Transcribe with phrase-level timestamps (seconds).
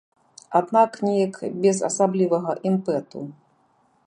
[0.59, 3.19] Аднак неяк без асаблівага імпэту.